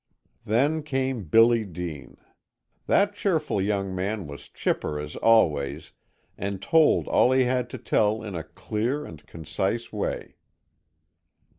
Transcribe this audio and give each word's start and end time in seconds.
Then 0.45 0.81
came 0.81 1.25
Billy 1.25 1.63
Dean. 1.63 2.17
That 2.87 3.13
cheerful 3.13 3.61
young 3.61 3.93
man 3.93 4.25
was 4.25 4.49
chipper 4.49 4.99
as 4.99 5.15
always 5.15 5.91
and 6.39 6.59
told 6.59 7.07
all 7.07 7.31
he 7.31 7.43
had 7.43 7.69
to 7.69 7.77
tell 7.77 8.23
in 8.23 8.33
a 8.33 8.43
clear 8.43 9.05
and 9.05 9.23
concise 9.27 9.93
way. 9.93 10.37